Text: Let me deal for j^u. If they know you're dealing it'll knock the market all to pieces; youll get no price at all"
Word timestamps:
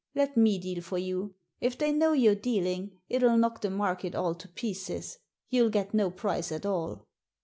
Let 0.15 0.35
me 0.35 0.57
deal 0.57 0.81
for 0.81 0.97
j^u. 0.97 1.35
If 1.59 1.77
they 1.77 1.91
know 1.91 2.13
you're 2.13 2.33
dealing 2.33 2.97
it'll 3.07 3.37
knock 3.37 3.61
the 3.61 3.69
market 3.69 4.15
all 4.15 4.33
to 4.33 4.47
pieces; 4.47 5.19
youll 5.51 5.69
get 5.69 5.93
no 5.93 6.09
price 6.09 6.51
at 6.51 6.65
all" 6.65 7.05